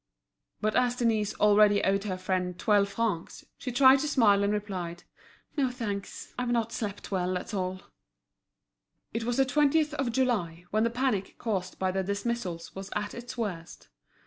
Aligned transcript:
But 0.61 0.75
as 0.75 0.95
Denise 0.95 1.35
already 1.35 1.83
owed 1.83 2.05
her 2.05 2.17
friend 2.17 2.57
twelve 2.57 2.89
francs, 2.89 3.45
she 3.59 3.71
tried 3.71 3.99
to 3.99 4.07
smile 4.07 4.43
and 4.43 4.51
replied: 4.51 5.03
"No, 5.55 5.69
thanks. 5.69 6.33
I've 6.39 6.49
not 6.49 6.71
slept 6.71 7.11
well, 7.11 7.31
that's 7.35 7.53
all." 7.53 7.81
It 9.13 9.25
was 9.25 9.37
the 9.37 9.45
twentieth 9.45 9.93
of 9.93 10.11
July, 10.11 10.65
when 10.71 10.83
the 10.83 10.89
panic 10.89 11.35
caused 11.37 11.77
by 11.77 11.91
the 11.91 12.01
dismissals 12.01 12.73
was 12.73 12.89
at 12.95 13.13
its 13.13 13.37
worst. 13.37 13.89